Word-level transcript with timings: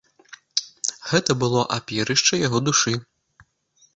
Гэта 1.09 1.31
было 1.43 1.61
апірышча 1.77 2.39
яго 2.47 2.61
душы. 2.69 2.93